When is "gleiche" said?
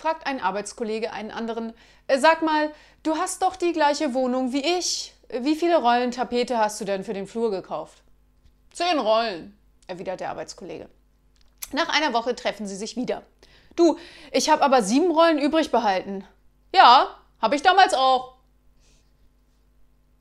3.72-4.14